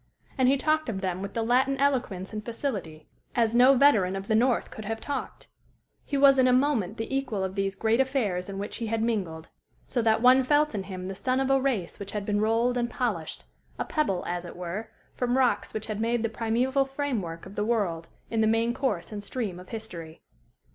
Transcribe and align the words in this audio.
And 0.35 0.49
he 0.49 0.57
talked 0.57 0.89
of 0.89 1.01
them 1.01 1.21
with 1.21 1.35
the 1.35 1.43
Latin 1.43 1.77
eloquence 1.77 2.33
and 2.33 2.43
facility, 2.43 3.05
as 3.35 3.53
no 3.53 3.75
veteran 3.75 4.15
of 4.15 4.27
the 4.27 4.33
north 4.33 4.71
could 4.71 4.85
have 4.85 4.99
talked; 4.99 5.45
he 6.03 6.17
was 6.17 6.39
in 6.39 6.47
a 6.47 6.51
moment 6.51 6.97
the 6.97 7.15
equal 7.15 7.43
of 7.43 7.53
these 7.53 7.75
great 7.75 7.99
affairs 7.99 8.49
in 8.49 8.57
which 8.57 8.77
he 8.77 8.87
had 8.87 9.03
mingled; 9.03 9.49
so 9.85 10.01
that 10.01 10.23
one 10.23 10.41
felt 10.41 10.73
in 10.73 10.85
him 10.85 11.07
the 11.07 11.13
son 11.13 11.39
of 11.39 11.51
a 11.51 11.61
race 11.61 11.99
which 11.99 12.13
had 12.13 12.25
been 12.25 12.41
rolled 12.41 12.79
and 12.79 12.89
polished 12.89 13.45
a 13.77 13.85
pebble, 13.85 14.23
as 14.25 14.43
it 14.43 14.55
were, 14.55 14.89
from 15.13 15.37
rocks 15.37 15.71
which 15.71 15.85
had 15.85 16.01
made 16.01 16.23
the 16.23 16.29
primeval 16.29 16.83
frame 16.83 17.21
work 17.21 17.45
of 17.45 17.53
the 17.53 17.63
world 17.63 18.07
in 18.31 18.41
the 18.41 18.47
main 18.47 18.73
course 18.73 19.11
and 19.11 19.23
stream 19.23 19.59
of 19.59 19.69
history. 19.69 20.23